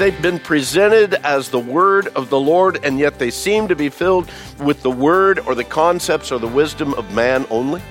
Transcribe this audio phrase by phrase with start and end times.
[0.00, 3.90] Have been presented as the word of the Lord, and yet they seem to be
[3.90, 7.82] filled with the word or the concepts or the wisdom of man only?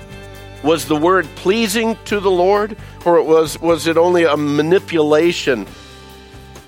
[0.64, 5.68] Was the word pleasing to the Lord, or was, was it only a manipulation?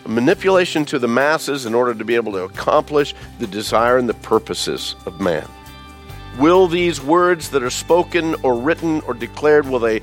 [0.05, 4.09] A manipulation to the masses in order to be able to accomplish the desire and
[4.09, 5.48] the purposes of man.
[6.38, 10.02] Will these words that are spoken or written or declared, will they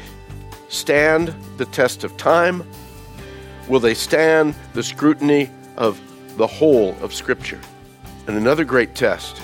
[0.68, 2.70] stand the test of time?
[3.70, 6.02] Will they stand the scrutiny of
[6.38, 7.62] the whole of Scripture?
[8.28, 9.42] And another great test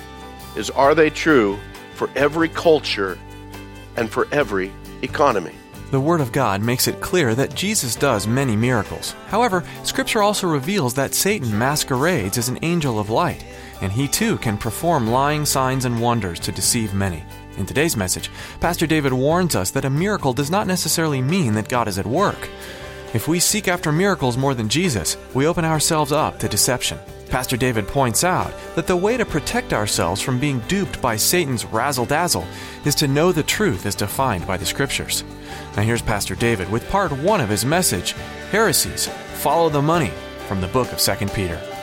[0.58, 1.60] is are they true
[1.94, 3.20] for every culture
[3.96, 4.72] and for every
[5.04, 5.54] economy?
[5.92, 9.14] The Word of God makes it clear that Jesus does many miracles.
[9.28, 13.46] However, Scripture also reveals that Satan masquerades as an angel of light,
[13.82, 17.24] and he too can perform lying signs and wonders to deceive many.
[17.58, 21.70] In today's message, Pastor David warns us that a miracle does not necessarily mean that
[21.70, 22.50] God is at work.
[23.16, 27.00] If we seek after miracles more than Jesus, we open ourselves up to deception.
[27.30, 31.64] Pastor David points out that the way to protect ourselves from being duped by Satan's
[31.64, 32.46] razzle dazzle
[32.84, 35.24] is to know the truth as defined by the Scriptures.
[35.78, 38.12] Now, here's Pastor David with part one of his message
[38.52, 40.12] Heresies Follow the Money
[40.50, 41.75] from the book of 2 Peter.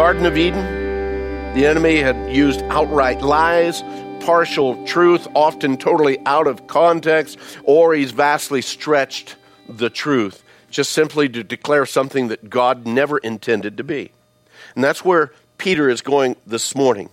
[0.00, 0.64] Garden of Eden,
[1.52, 3.82] the enemy had used outright lies,
[4.20, 9.36] partial truth, often totally out of context, or he's vastly stretched
[9.68, 14.10] the truth just simply to declare something that God never intended to be.
[14.74, 17.10] And that's where Peter is going this morning.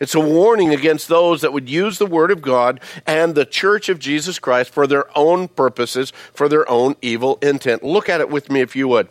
[0.00, 3.88] It's a warning against those that would use the Word of God and the Church
[3.88, 7.84] of Jesus Christ for their own purposes, for their own evil intent.
[7.84, 9.06] Look at it with me if you would.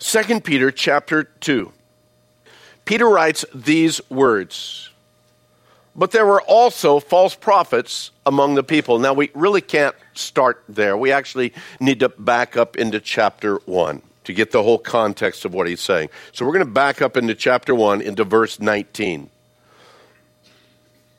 [0.00, 1.72] 2 Peter chapter 2.
[2.84, 4.90] Peter writes these words
[5.94, 8.98] But there were also false prophets among the people.
[8.98, 10.96] Now, we really can't start there.
[10.96, 15.54] We actually need to back up into chapter 1 to get the whole context of
[15.54, 16.08] what he's saying.
[16.32, 19.30] So we're going to back up into chapter 1 into verse 19.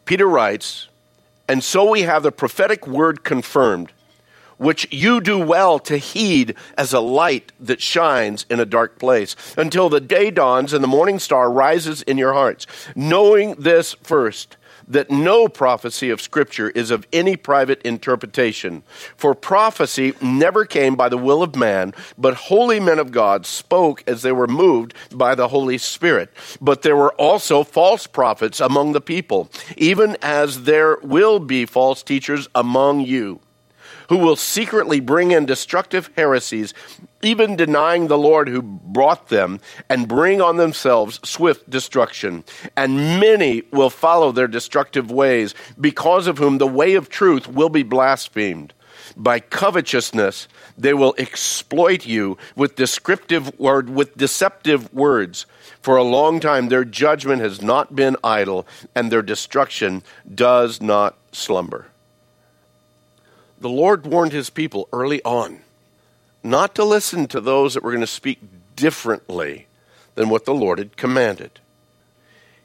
[0.06, 0.88] Peter writes,
[1.48, 3.92] And so we have the prophetic word confirmed,
[4.58, 9.36] which you do well to heed as a light that shines in a dark place,
[9.58, 12.66] until the day dawns and the morning star rises in your hearts.
[12.96, 18.84] Knowing this first, that no prophecy of Scripture is of any private interpretation.
[19.16, 24.04] For prophecy never came by the will of man, but holy men of God spoke
[24.08, 26.32] as they were moved by the Holy Spirit.
[26.60, 32.04] But there were also false prophets among the people, even as there will be false
[32.04, 33.40] teachers among you
[34.14, 36.72] who will secretly bring in destructive heresies,
[37.24, 39.60] even denying the Lord who brought them,
[39.90, 42.44] and bring on themselves swift destruction.
[42.78, 47.70] And many will follow their destructive ways, because of whom the way of truth will
[47.70, 48.76] be blasphemed.
[49.18, 50.48] By covetousness,
[50.78, 55.48] they will exploit you with descriptive word, with deceptive words.
[55.82, 60.04] For a long time, their judgment has not been idle, and their destruction
[60.36, 61.88] does not slumber
[63.64, 65.60] the Lord warned his people early on
[66.44, 68.40] not to listen to those that were going to speak
[68.76, 69.68] differently
[70.16, 71.62] than what the Lord had commanded.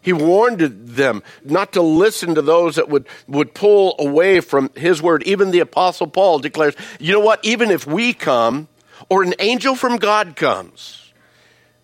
[0.02, 5.00] He warned them not to listen to those that would, would pull away from his
[5.00, 5.22] word.
[5.22, 7.44] Even the Apostle Paul declares, you know what?
[7.44, 8.66] Even if we come,
[9.08, 11.12] or an angel from God comes,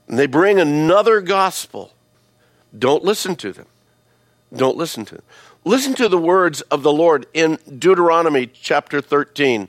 [0.08, 1.92] and they bring another gospel,
[2.76, 3.66] don't listen to them.
[4.54, 5.24] Don't listen to them.
[5.66, 9.68] Listen to the words of the Lord in Deuteronomy chapter 13.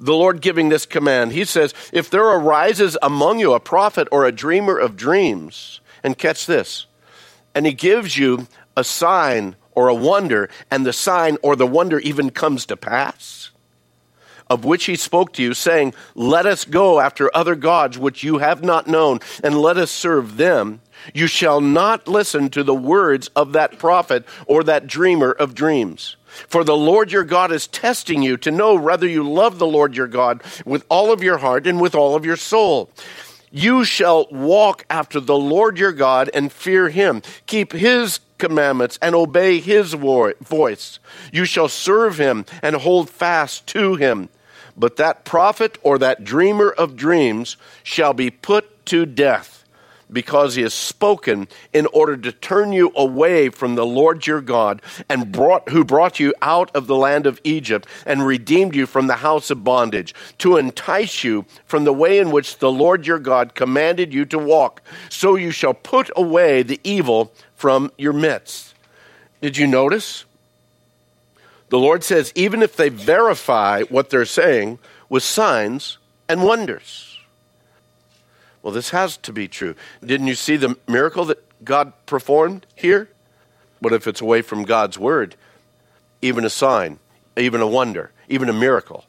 [0.00, 1.32] The Lord giving this command.
[1.32, 6.16] He says, If there arises among you a prophet or a dreamer of dreams, and
[6.16, 6.86] catch this,
[7.54, 8.46] and he gives you
[8.78, 13.50] a sign or a wonder, and the sign or the wonder even comes to pass,
[14.48, 18.38] of which he spoke to you, saying, Let us go after other gods which you
[18.38, 20.80] have not known, and let us serve them.
[21.14, 26.16] You shall not listen to the words of that prophet or that dreamer of dreams.
[26.48, 29.96] For the Lord your God is testing you to know whether you love the Lord
[29.96, 32.90] your God with all of your heart and with all of your soul.
[33.50, 37.22] You shall walk after the Lord your God and fear him.
[37.46, 40.98] Keep his commandments and obey his voice.
[41.32, 44.28] You shall serve him and hold fast to him.
[44.76, 49.56] But that prophet or that dreamer of dreams shall be put to death
[50.12, 54.80] because he has spoken in order to turn you away from the Lord your God
[55.08, 59.06] and brought who brought you out of the land of Egypt and redeemed you from
[59.06, 63.18] the house of bondage to entice you from the way in which the Lord your
[63.18, 64.82] God commanded you to walk.
[65.08, 68.74] So you shall put away the evil from your midst.
[69.40, 70.24] Did you notice
[71.68, 74.78] the Lord says even if they verify what they're saying
[75.08, 75.98] with signs
[76.28, 77.16] and wonders
[78.66, 79.76] well, this has to be true.
[80.04, 83.08] Didn't you see the miracle that God performed here?
[83.80, 85.36] But if it's away from God's word,
[86.20, 86.98] even a sign,
[87.36, 89.04] even a wonder, even a miracle,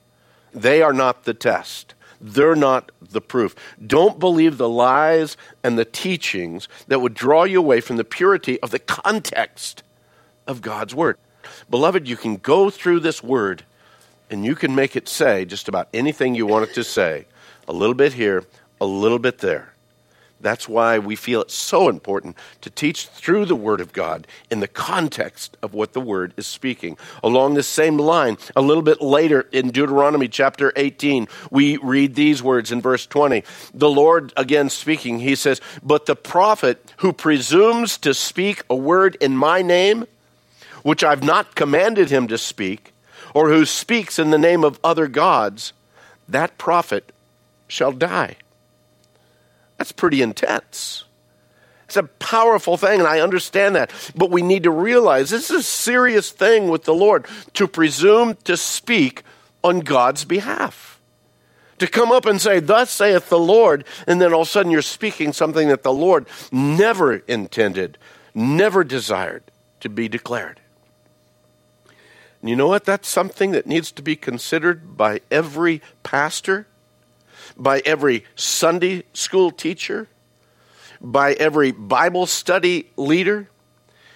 [0.53, 1.95] they are not the test.
[2.21, 3.55] They're not the proof.
[3.83, 8.59] Don't believe the lies and the teachings that would draw you away from the purity
[8.61, 9.81] of the context
[10.45, 11.17] of God's word.
[11.69, 13.63] Beloved, you can go through this word
[14.29, 17.25] and you can make it say just about anything you want it to say.
[17.67, 18.43] A little bit here,
[18.79, 19.73] a little bit there.
[20.39, 24.59] That's why we feel it's so important to teach through the Word of God in
[24.59, 26.97] the context of what the Word is speaking.
[27.23, 32.43] Along the same line, a little bit later in Deuteronomy chapter 18, we read these
[32.43, 33.43] words in verse 20.
[33.73, 39.17] The Lord, again speaking, he says, But the prophet who presumes to speak a word
[39.19, 40.05] in my name,
[40.83, 42.93] which I've not commanded him to speak,
[43.33, 45.73] or who speaks in the name of other gods,
[46.27, 47.11] that prophet
[47.67, 48.37] shall die.
[49.77, 51.03] That's pretty intense.
[51.85, 53.91] It's a powerful thing, and I understand that.
[54.15, 58.35] But we need to realize this is a serious thing with the Lord to presume
[58.43, 59.23] to speak
[59.63, 60.99] on God's behalf.
[61.79, 64.71] To come up and say, Thus saith the Lord, and then all of a sudden
[64.71, 67.97] you're speaking something that the Lord never intended,
[68.33, 69.43] never desired
[69.79, 70.59] to be declared.
[72.47, 72.85] And you know what?
[72.85, 76.65] That's something that needs to be considered by every pastor
[77.57, 80.07] by every Sunday school teacher,
[81.01, 83.49] by every Bible study leader,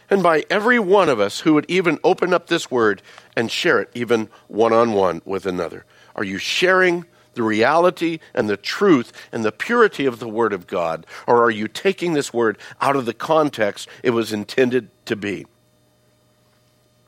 [0.09, 3.01] and by every one of us who would even open up this word
[3.35, 5.85] and share it even one on one with another.
[6.15, 10.67] Are you sharing the reality and the truth and the purity of the Word of
[10.67, 15.15] God, or are you taking this word out of the context it was intended to
[15.15, 15.45] be?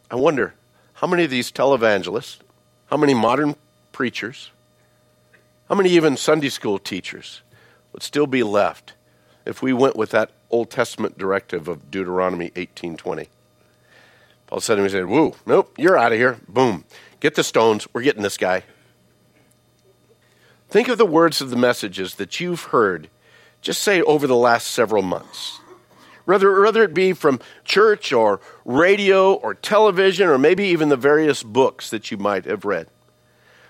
[0.10, 0.54] I wonder
[0.94, 2.40] how many of these televangelists,
[2.88, 3.56] how many modern
[3.92, 4.52] preachers,
[5.70, 7.42] how many even Sunday school teachers
[7.92, 8.94] would still be left
[9.46, 13.28] if we went with that Old Testament directive of Deuteronomy 18:20?
[14.48, 16.38] Paul said to he said, Woo, nope, you're out of here.
[16.48, 16.86] Boom.
[17.20, 17.88] Get the stones.
[17.92, 18.64] We're getting this guy.
[20.70, 23.10] Think of the words of the messages that you've heard,
[23.62, 25.60] just say over the last several months.
[26.26, 31.44] Whether, whether it be from church or radio or television or maybe even the various
[31.44, 32.88] books that you might have read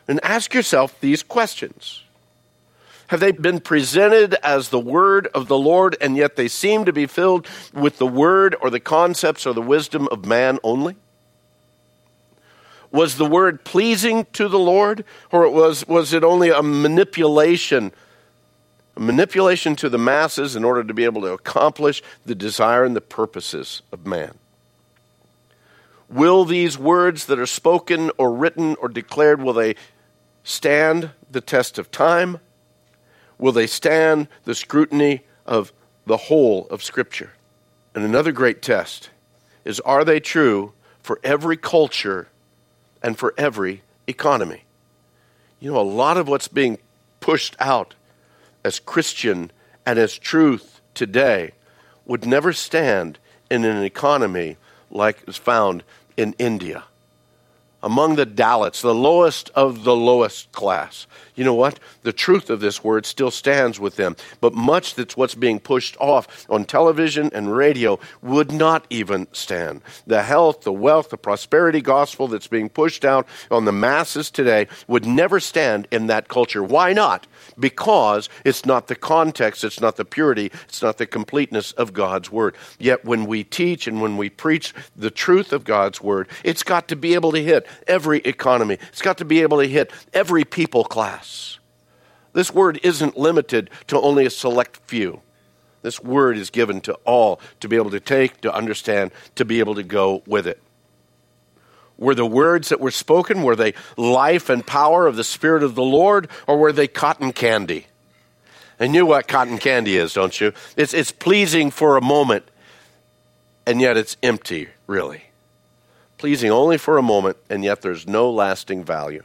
[0.07, 2.03] and ask yourself these questions.
[3.07, 6.93] Have they been presented as the word of the Lord, and yet they seem to
[6.93, 10.95] be filled with the word or the concepts or the wisdom of man only?
[12.91, 17.91] Was the word pleasing to the Lord, or was, was it only a manipulation,
[18.97, 23.01] manipulation to the masses in order to be able to accomplish the desire and the
[23.01, 24.33] purposes of man?
[26.09, 29.75] Will these words that are spoken or written or declared, will they
[30.43, 32.39] stand the test of time?
[33.39, 35.73] Will they stand the scrutiny of
[36.05, 37.31] the whole of Scripture?
[37.95, 39.09] And another great test
[39.65, 42.27] is are they true for every culture
[43.01, 44.63] and for every economy?
[45.59, 46.77] You know, a lot of what's being
[47.21, 47.95] pushed out
[48.63, 49.51] as Christian
[49.85, 51.51] and as truth today
[52.05, 54.57] would never stand in an economy
[54.89, 55.83] like is found
[56.17, 56.83] in India
[57.83, 61.05] among the Dalits, the lowest of the lowest class.
[61.35, 61.79] You know what?
[62.03, 65.97] The truth of this word still stands with them, but much that's what's being pushed
[65.99, 69.81] off on television and radio would not even stand.
[70.05, 74.67] The health, the wealth, the prosperity gospel that's being pushed out on the masses today
[74.87, 76.63] would never stand in that culture.
[76.63, 77.25] Why not?
[77.59, 82.31] Because it's not the context, it's not the purity, it's not the completeness of God's
[82.31, 82.55] word.
[82.77, 86.87] Yet when we teach and when we preach the truth of God's word, it's got
[86.89, 88.77] to be able to hit every economy.
[88.89, 91.22] It's got to be able to hit every people class.
[92.33, 95.21] This word isn't limited to only a select few.
[95.83, 99.59] This word is given to all to be able to take, to understand, to be
[99.59, 100.61] able to go with it.
[101.97, 105.75] Were the words that were spoken, were they life and power of the Spirit of
[105.75, 107.87] the Lord, or were they cotton candy?
[108.79, 110.53] And you know what cotton candy is, don't you?
[110.75, 112.45] It's, it's pleasing for a moment,
[113.65, 115.25] and yet it's empty, really.
[116.17, 119.23] Pleasing only for a moment, and yet there's no lasting value.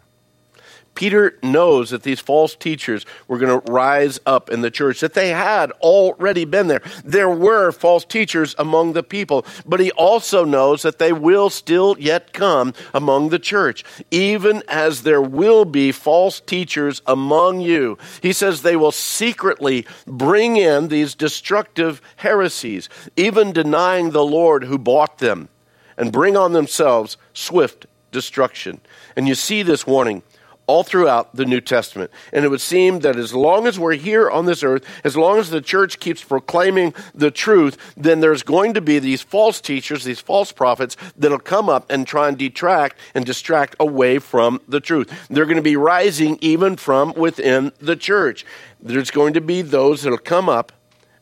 [0.98, 5.14] Peter knows that these false teachers were going to rise up in the church, that
[5.14, 6.82] they had already been there.
[7.04, 11.94] There were false teachers among the people, but he also knows that they will still
[12.00, 17.96] yet come among the church, even as there will be false teachers among you.
[18.20, 24.78] He says they will secretly bring in these destructive heresies, even denying the Lord who
[24.78, 25.48] bought them,
[25.96, 28.80] and bring on themselves swift destruction.
[29.14, 30.24] And you see this warning
[30.68, 32.12] all throughout the New Testament.
[32.32, 35.38] And it would seem that as long as we're here on this earth, as long
[35.38, 40.04] as the church keeps proclaiming the truth, then there's going to be these false teachers,
[40.04, 44.78] these false prophets that'll come up and try and detract and distract away from the
[44.78, 45.26] truth.
[45.28, 48.44] They're going to be rising even from within the church.
[48.80, 50.72] There's going to be those that'll come up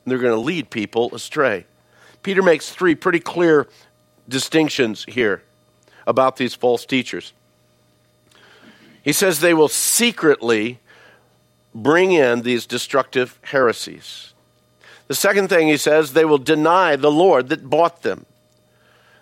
[0.05, 1.67] and they're going to lead people astray.
[2.25, 3.69] Peter makes three pretty clear
[4.29, 5.45] distinctions here
[6.05, 7.33] about these false teachers.
[9.07, 10.81] He says they will secretly
[11.73, 14.35] bring in these destructive heresies.
[15.07, 18.27] The second thing he says, they will deny the Lord that bought them.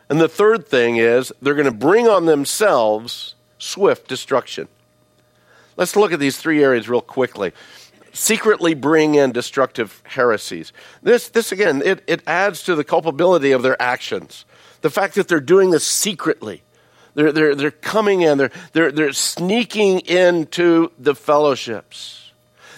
[0.09, 4.69] And the third thing is, they're going to bring on themselves swift destruction.
[5.77, 7.53] Let's look at these three areas real quickly.
[8.15, 10.73] Secretly bring in destructive heresies.
[11.03, 14.47] This, this again, it, it adds to the culpability of their actions.
[14.81, 16.63] The fact that they're doing this secretly.
[17.15, 22.25] They're, they're, they're coming in, they're, they're, they're sneaking into the fellowships.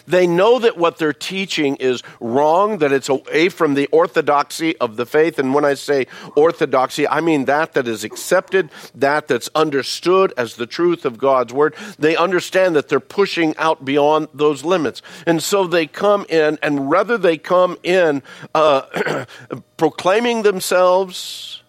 [0.07, 4.97] They know that what they're teaching is wrong, that it's away from the orthodoxy of
[4.97, 5.39] the faith.
[5.39, 10.55] And when I say orthodoxy, I mean that that is accepted, that that's understood as
[10.55, 11.75] the truth of God's word.
[11.99, 15.03] They understand that they're pushing out beyond those limits.
[15.27, 18.23] And so they come in, and rather they come in
[18.55, 19.27] uh,
[19.77, 21.63] proclaiming themselves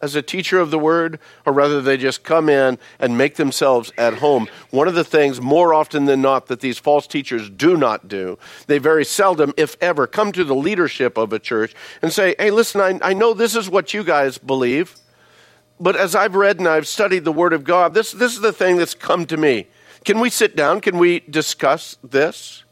[0.00, 3.92] as a teacher of the word, or rather they just come in and make themselves
[3.98, 4.48] at home.
[4.70, 8.38] One of the things, more often than not, that these false teachers do not do,
[8.66, 12.50] they very seldom, if ever, come to the leadership of a church and say, Hey,
[12.50, 14.96] listen, I, I know this is what you guys believe,
[15.80, 18.52] but as I've read and I've studied the Word of God, this, this is the
[18.52, 19.68] thing that's come to me.
[20.04, 20.80] Can we sit down?
[20.80, 22.64] Can we discuss this?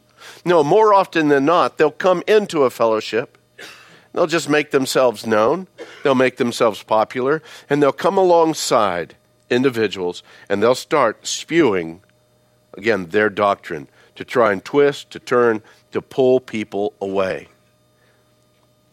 [0.45, 3.36] No, more often than not, they'll come into a fellowship
[4.17, 5.69] They'll just make themselves known,
[6.03, 9.15] they'll make themselves popular, and they'll come alongside
[9.51, 12.01] individuals and they'll start spewing,
[12.79, 15.61] again, their doctrine to try and twist, to turn,
[15.93, 17.49] to pull people away.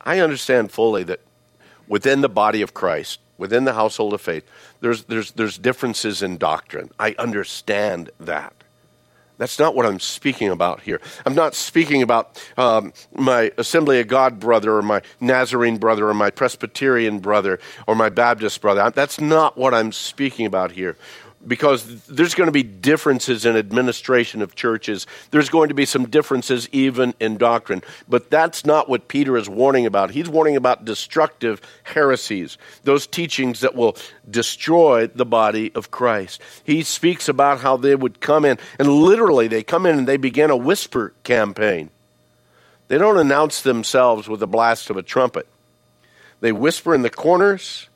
[0.01, 1.21] I understand fully that
[1.87, 4.43] within the body of Christ, within the household of faith,
[4.81, 6.89] there's, there's, there's differences in doctrine.
[6.99, 8.62] I understand that.
[9.37, 11.01] That's not what I'm speaking about here.
[11.25, 16.13] I'm not speaking about um, my Assembly of God brother or my Nazarene brother or
[16.13, 18.91] my Presbyterian brother or my Baptist brother.
[18.93, 20.97] That's not what I'm speaking about here
[21.47, 25.07] because there's going to be differences in administration of churches.
[25.31, 27.81] There's going to be some differences even in doctrine.
[28.07, 30.11] But that's not what Peter is warning about.
[30.11, 33.97] He's warning about destructive heresies, those teachings that will
[34.29, 36.41] destroy the body of Christ.
[36.63, 40.17] He speaks about how they would come in, and literally they come in and they
[40.17, 41.89] begin a whisper campaign.
[42.87, 45.47] They don't announce themselves with the blast of a trumpet.
[46.41, 47.87] They whisper in the corners,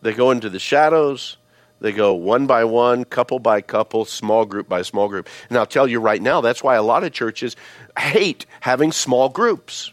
[0.00, 1.36] they go into the shadows,
[1.80, 5.28] they go one by one, couple by couple, small group by small group.
[5.48, 7.56] And I'll tell you right now, that's why a lot of churches
[7.98, 9.92] hate having small groups.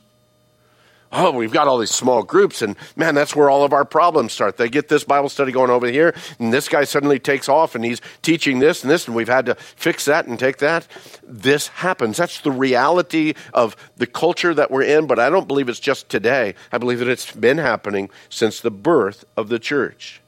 [1.15, 4.33] Oh, we've got all these small groups, and man, that's where all of our problems
[4.33, 4.57] start.
[4.57, 7.85] They get this Bible study going over here, and this guy suddenly takes off and
[7.85, 10.87] he's teaching this and this, and we've had to fix that and take that.
[11.21, 12.17] This happens.
[12.17, 16.09] That's the reality of the culture that we're in, but I don't believe it's just
[16.09, 16.55] today.
[16.71, 20.22] I believe that it's been happening since the birth of the church.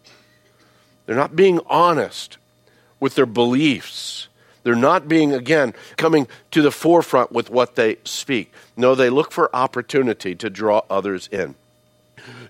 [1.05, 2.37] They're not being honest
[2.99, 4.27] with their beliefs.
[4.63, 8.51] They're not being, again, coming to the forefront with what they speak.
[8.75, 11.55] No, they look for opportunity to draw others in.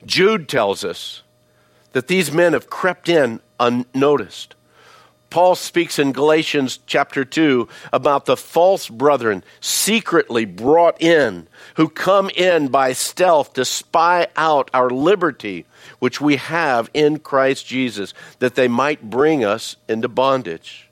[0.06, 1.24] Jude tells us
[1.92, 4.56] that these men have crept in unnoticed.
[5.36, 12.30] Paul speaks in Galatians chapter 2 about the false brethren secretly brought in, who come
[12.30, 15.66] in by stealth to spy out our liberty,
[16.00, 20.90] which we have in Christ Jesus, that they might bring us into bondage.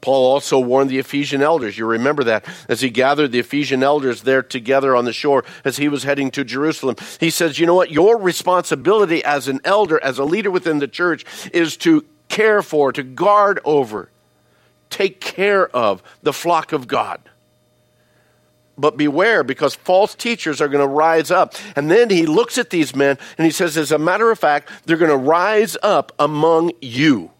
[0.00, 1.78] Paul also warned the Ephesian elders.
[1.78, 5.76] You remember that as he gathered the Ephesian elders there together on the shore as
[5.76, 6.96] he was heading to Jerusalem.
[7.20, 7.92] He says, You know what?
[7.92, 12.92] Your responsibility as an elder, as a leader within the church, is to care for,
[12.92, 14.10] to guard over,
[14.90, 17.20] take care of the flock of God.
[18.76, 21.54] But beware, because false teachers are going to rise up.
[21.76, 24.68] And then he looks at these men and he says, as a matter of fact,
[24.84, 27.30] they're going to rise up among you.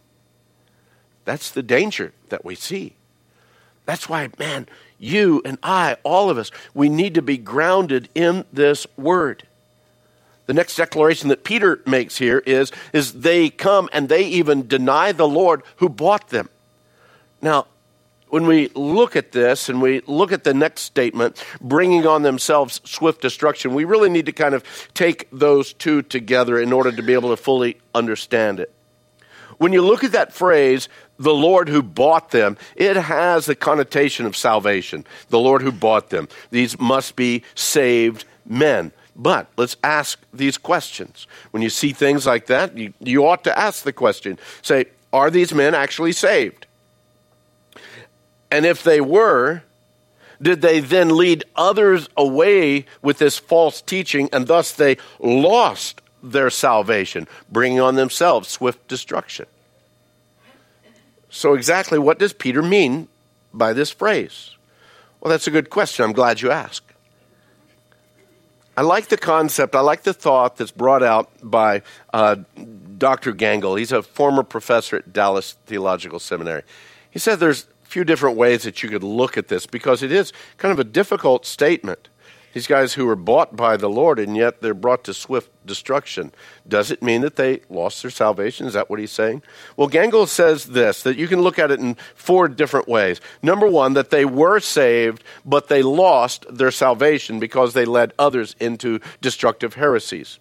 [1.24, 2.94] That's the danger that we see.
[3.86, 4.68] That's why, man,
[5.00, 9.44] you and I, all of us, we need to be grounded in this word.
[10.46, 15.12] The next declaration that Peter makes here is, is they come and they even deny
[15.12, 16.48] the Lord who bought them.
[17.40, 17.66] Now,
[18.28, 22.80] when we look at this and we look at the next statement, bringing on themselves
[22.84, 27.02] swift destruction, we really need to kind of take those two together in order to
[27.02, 28.72] be able to fully understand it.
[29.58, 34.26] When you look at that phrase, the Lord who bought them, it has the connotation
[34.26, 35.06] of salvation.
[35.28, 36.28] The Lord who bought them.
[36.50, 38.90] These must be saved men.
[39.16, 41.26] But let's ask these questions.
[41.50, 45.30] When you see things like that, you, you ought to ask the question say, are
[45.30, 46.66] these men actually saved?
[48.50, 49.62] And if they were,
[50.42, 56.50] did they then lead others away with this false teaching and thus they lost their
[56.50, 59.46] salvation, bringing on themselves swift destruction?
[61.30, 63.08] So, exactly what does Peter mean
[63.52, 64.50] by this phrase?
[65.20, 66.04] Well, that's a good question.
[66.04, 66.93] I'm glad you asked.
[68.76, 72.36] I like the concept, I like the thought that's brought out by uh,
[72.98, 73.32] Dr.
[73.32, 73.76] Gangel.
[73.76, 76.62] He's a former professor at Dallas Theological Seminary.
[77.10, 80.10] He said there's a few different ways that you could look at this because it
[80.10, 82.08] is kind of a difficult statement.
[82.54, 86.32] These guys who were bought by the Lord and yet they're brought to swift destruction.
[86.68, 88.68] Does it mean that they lost their salvation?
[88.68, 89.42] Is that what he's saying?
[89.76, 93.20] Well, Gangel says this that you can look at it in four different ways.
[93.42, 98.54] Number one, that they were saved, but they lost their salvation because they led others
[98.60, 100.38] into destructive heresies.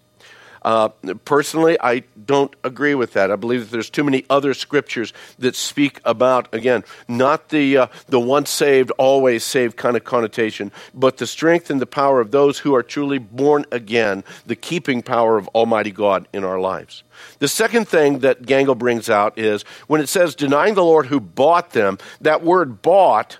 [0.64, 0.88] Uh,
[1.24, 3.30] personally, I don't agree with that.
[3.30, 7.86] I believe that there's too many other scriptures that speak about, again, not the, uh,
[8.08, 12.30] the once saved, always saved kind of connotation, but the strength and the power of
[12.30, 17.02] those who are truly born again, the keeping power of Almighty God in our lives.
[17.40, 21.20] The second thing that Gangel brings out is when it says denying the Lord who
[21.20, 23.38] bought them, that word bought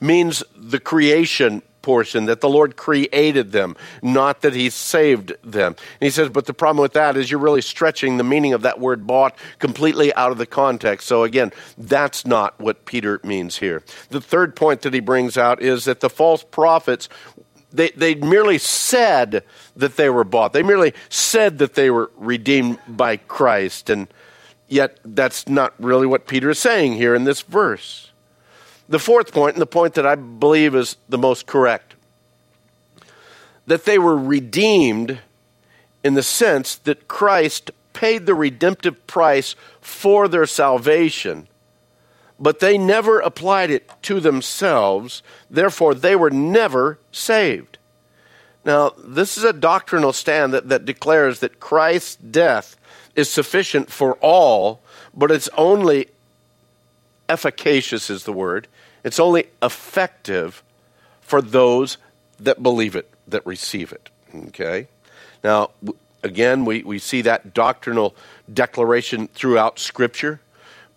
[0.00, 5.76] means the creation portion, that the Lord created them, not that He saved them.
[6.00, 8.62] And he says, but the problem with that is you're really stretching the meaning of
[8.62, 11.06] that word bought completely out of the context.
[11.06, 13.84] So again, that's not what Peter means here.
[14.10, 17.08] The third point that he brings out is that the false prophets
[17.72, 19.44] they, they merely said
[19.76, 20.52] that they were bought.
[20.52, 23.90] They merely said that they were redeemed by Christ.
[23.90, 24.08] And
[24.66, 28.12] yet, that's not really what Peter is saying here in this verse.
[28.88, 31.94] The fourth point, and the point that I believe is the most correct,
[33.66, 35.18] that they were redeemed
[36.04, 41.48] in the sense that Christ paid the redemptive price for their salvation,
[42.38, 45.22] but they never applied it to themselves.
[45.50, 47.78] Therefore, they were never saved.
[48.64, 52.76] Now, this is a doctrinal stand that, that declares that Christ's death
[53.14, 54.80] is sufficient for all,
[55.14, 56.08] but it's only
[57.28, 58.68] efficacious, is the word.
[59.04, 60.62] It's only effective
[61.20, 61.98] for those
[62.38, 64.10] that believe it, that receive it.
[64.48, 64.88] Okay?
[65.42, 65.70] Now,
[66.22, 68.14] again, we, we see that doctrinal
[68.52, 70.40] declaration throughout Scripture.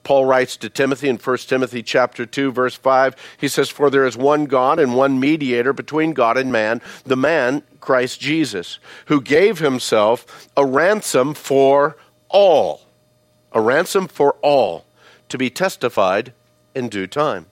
[0.04, 4.06] Paul writes to Timothy in 1 Timothy chapter 2 verse 5 he says for there
[4.06, 9.22] is one God and one mediator between God and man the man Christ Jesus who
[9.22, 11.98] gave himself a ransom for
[12.30, 12.82] all
[13.52, 14.86] a ransom for all
[15.30, 16.34] to be testified
[16.76, 17.46] in due time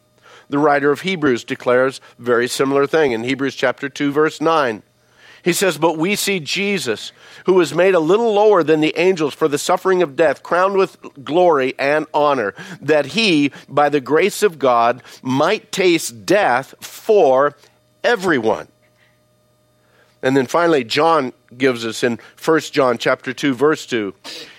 [0.50, 4.84] the writer of Hebrews declares very similar thing in Hebrews chapter 2 verse 9.
[5.44, 7.12] He says, But we see Jesus,
[7.46, 10.76] who was made a little lower than the angels for the suffering of death, crowned
[10.76, 17.56] with glory and honor, that he, by the grace of God, might taste death for
[18.04, 18.68] everyone.
[20.22, 24.13] And then finally, John gives us in 1 John chapter 2, verse 2,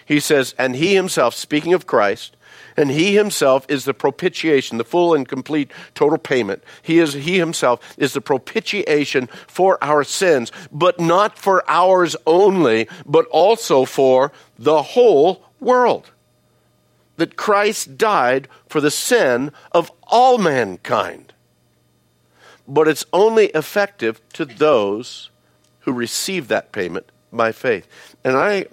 [0.07, 2.35] he says, And he himself, speaking of Christ,
[2.79, 6.63] and he himself is the propitiation, the full and complete total payment.
[6.81, 12.89] He is he himself is the propitiation for our sins, but not for ours only,
[13.05, 16.13] but also for the whole world.
[17.17, 21.33] That Christ died for the sin of all mankind.
[22.69, 25.31] But it's only effective to those
[25.81, 27.89] who receive that payment by faith.
[28.23, 28.67] And I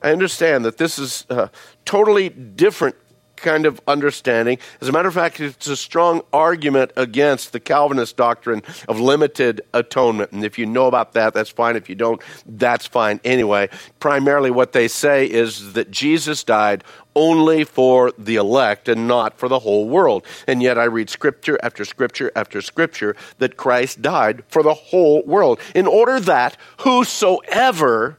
[0.00, 1.50] I understand that this is a
[1.84, 2.96] totally different
[3.42, 4.58] kind of understanding.
[4.80, 9.60] As a matter of fact, it's a strong argument against the Calvinist doctrine of limited
[9.74, 10.32] atonement.
[10.32, 11.76] And if you know about that, that's fine.
[11.76, 13.20] If you don't, that's fine.
[13.24, 13.68] Anyway,
[14.00, 19.48] primarily what they say is that Jesus died only for the elect and not for
[19.48, 20.26] the whole world.
[20.46, 25.22] And yet I read scripture after scripture after scripture that Christ died for the whole
[25.24, 28.18] world in order that whosoever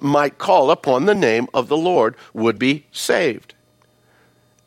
[0.00, 3.54] might call upon the name of the Lord would be saved.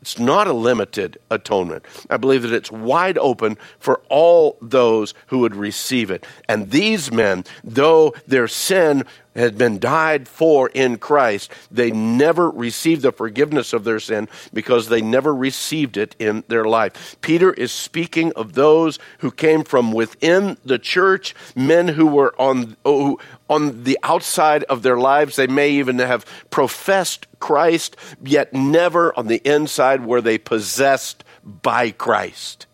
[0.04, 1.82] It's not a limited atonement.
[2.10, 6.26] I believe that it's wide open for all those who would receive it.
[6.46, 13.02] And these men, though their sin had been died for in Christ, they never received
[13.02, 17.16] the forgiveness of their sin because they never received it in their life.
[17.20, 22.76] Peter is speaking of those who came from within the church, men who were on,
[22.84, 23.18] who,
[23.48, 25.36] on the outside of their lives.
[25.36, 31.90] They may even have professed Christ, yet never on the inside were they possessed by
[31.90, 32.66] Christ.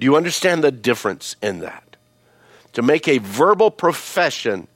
[0.00, 1.96] Do you understand the difference in that?
[2.74, 4.68] To make a verbal profession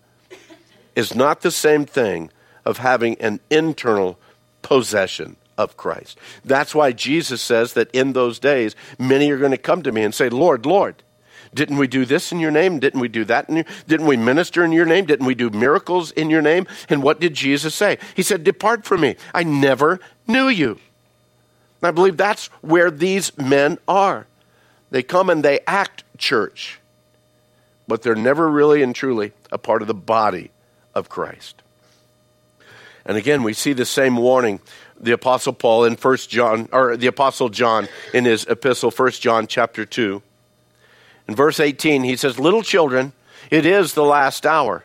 [0.94, 2.30] is not the same thing
[2.64, 4.18] of having an internal
[4.62, 6.18] possession of Christ.
[6.44, 10.02] That's why Jesus says that in those days, many are going to come to me
[10.02, 11.02] and say, Lord, Lord,
[11.54, 12.78] didn't we do this in your name?
[12.78, 15.04] Didn't we do that in your Didn't we minister in your name?
[15.04, 16.66] Didn't we do miracles in your name?
[16.88, 17.98] And what did Jesus say?
[18.14, 19.16] He said, Depart from me.
[19.34, 20.78] I never knew you.
[21.80, 24.26] And I believe that's where these men are.
[24.90, 26.78] They come and they act church,
[27.88, 30.50] but they're never really and truly a part of the body
[30.94, 31.62] of Christ.
[33.04, 34.60] And again, we see the same warning
[35.00, 39.48] the apostle Paul in 1 John or the apostle John in his epistle 1 John
[39.48, 40.22] chapter 2.
[41.28, 43.12] In verse 18 he says, "Little children,
[43.50, 44.84] it is the last hour.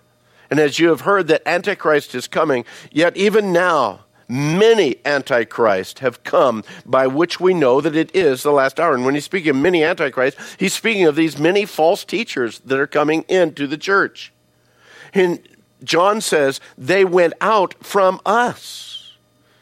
[0.49, 6.23] And as you have heard that antichrist is coming, yet even now many antichrists have
[6.23, 8.93] come by which we know that it is the last hour.
[8.93, 12.79] And when he's speaking of many antichrists, he's speaking of these many false teachers that
[12.79, 14.31] are coming into the church.
[15.13, 15.41] In
[15.83, 19.17] John says they went out from us.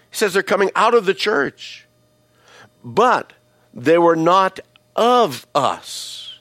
[0.10, 1.88] He says they're coming out of the church,
[2.84, 3.34] but
[3.74, 4.60] they were not
[4.96, 6.40] of us.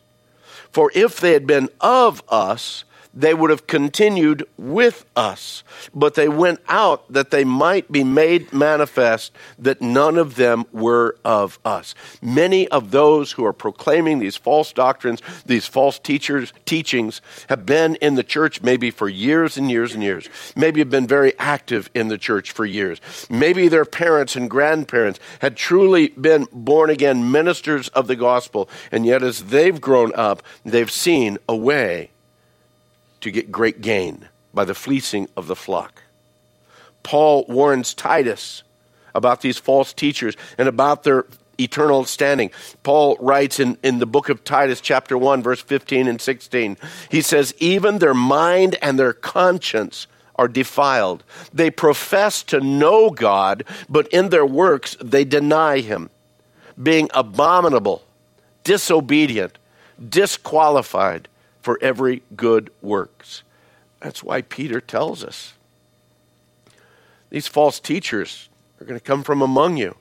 [0.71, 5.63] For if they had been of us, they would have continued with us,
[5.95, 11.17] but they went out that they might be made manifest that none of them were
[11.25, 11.95] of us.
[12.21, 17.95] Many of those who are proclaiming these false doctrines, these false teachers, teachings, have been
[17.97, 20.29] in the church maybe for years and years and years.
[20.57, 23.01] Maybe have been very active in the church for years.
[23.31, 29.07] Maybe their parents and grandparents had truly been born again ministers of the gospel, and
[29.07, 32.11] yet as they've grown up, they've seen a way
[33.25, 36.03] to get great gain by the fleecing of the flock.
[37.03, 38.63] Paul warns Titus
[39.15, 41.25] about these false teachers and about their
[41.59, 42.51] eternal standing.
[42.83, 46.77] Paul writes in, in the book of Titus, chapter 1, verse 15 and 16,
[47.11, 50.07] he says, Even their mind and their conscience
[50.37, 51.25] are defiled.
[51.53, 56.11] They profess to know God, but in their works they deny Him,
[56.81, 58.03] being abominable,
[58.65, 59.57] disobedient,
[60.07, 61.29] disqualified
[61.65, 63.43] for every good works.
[64.01, 65.55] That's why Peter tells us
[67.31, 69.97] these false teachers are going to come from among you.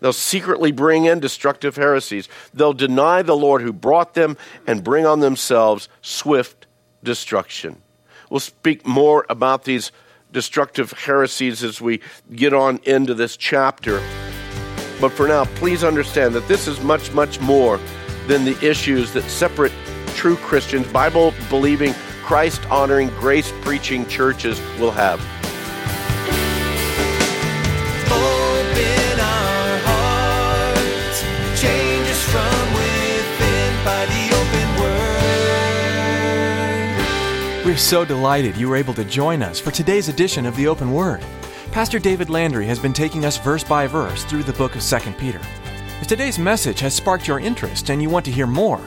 [0.00, 2.30] They'll secretly bring in destructive heresies.
[2.54, 6.66] They'll deny the Lord who brought them and bring on themselves swift
[7.04, 7.82] destruction.
[8.30, 9.92] We'll speak more about these
[10.32, 12.00] destructive heresies as we
[12.34, 14.02] get on into this chapter.
[14.98, 17.78] But for now, please understand that this is much, much more
[18.28, 19.72] than the issues that separate
[20.20, 25.18] true Christians, Bible believing, Christ honoring, grace preaching churches will have.
[28.12, 31.22] Open our hearts,
[31.58, 34.68] change us from within by the open
[37.62, 37.64] word.
[37.64, 40.92] We're so delighted you were able to join us for today's edition of the Open
[40.92, 41.24] Word.
[41.72, 44.98] Pastor David Landry has been taking us verse by verse through the book of 2
[45.12, 45.40] Peter.
[46.02, 48.82] If today's message has sparked your interest and you want to hear more,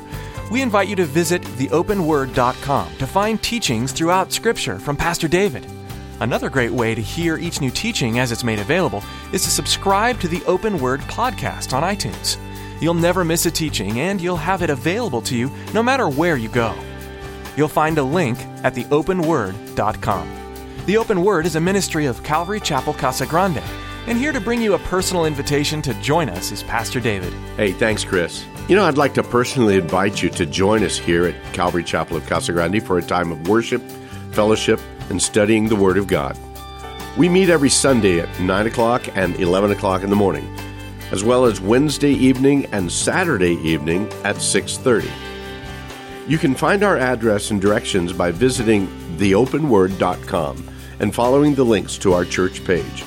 [0.52, 5.66] we invite you to visit theopenword.com to find teachings throughout Scripture from Pastor David.
[6.20, 10.20] Another great way to hear each new teaching as it's made available is to subscribe
[10.20, 12.38] to the Open Word podcast on iTunes.
[12.82, 16.38] You'll never miss a teaching and you'll have it available to you no matter where
[16.38, 16.76] you go.
[17.58, 20.30] You'll find a link at theopenword.com.
[20.86, 23.62] The Open Word is a ministry of Calvary Chapel Casa Grande,
[24.08, 27.34] and here to bring you a personal invitation to join us is Pastor David.
[27.58, 28.46] Hey, thanks, Chris.
[28.68, 32.18] You know, I'd like to personally invite you to join us here at Calvary Chapel
[32.18, 33.82] of Casa Grande for a time of worship,
[34.32, 36.38] fellowship, and studying the Word of God.
[37.18, 40.48] We meet every Sunday at 9 o'clock and 11 o'clock in the morning.
[41.12, 45.08] as well as Wednesday evening and Saturday evening at 6:30.
[46.28, 48.88] You can find our address and directions by visiting
[49.18, 50.68] theopenword.com
[51.00, 53.04] and following the links to our church page.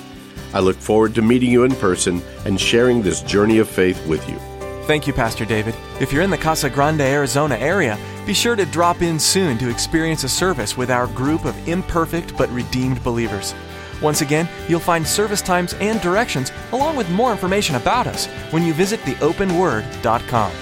[0.56, 4.26] I look forward to meeting you in person and sharing this journey of faith with
[4.26, 4.38] you.
[4.86, 5.74] Thank you, Pastor David.
[6.00, 9.68] If you're in the Casa Grande, Arizona area, be sure to drop in soon to
[9.68, 13.54] experience a service with our group of imperfect but redeemed believers.
[14.00, 18.62] Once again, you'll find service times and directions, along with more information about us, when
[18.62, 20.52] you visit theopenword.com.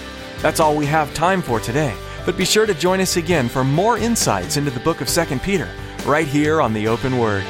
[0.42, 1.94] That's all we have time for today,
[2.26, 5.38] but be sure to join us again for more insights into the book of 2
[5.38, 5.68] Peter,
[6.04, 7.44] right here on the Open Word.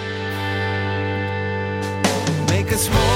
[2.75, 3.14] Us more